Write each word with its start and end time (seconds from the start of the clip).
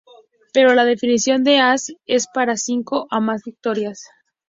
Pero 0.51 0.73
la 0.73 0.83
definición 0.83 1.43
de 1.43 1.59
"as" 1.59 1.93
es 2.07 2.25
para 2.25 2.57
cinco 2.57 3.07
o 3.11 3.21
más 3.21 3.43
victorias. 3.43 4.09